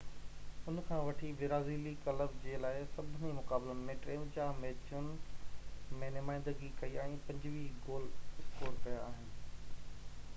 [0.69, 5.11] ان کان وٺي برازيلي ڪلب جي لاءِ سڀني مقابلن ۾ 53 ميچن
[6.05, 9.31] ۾ نمائندگي ڪئي ۽ 25 گول اسڪور ڪيا آهن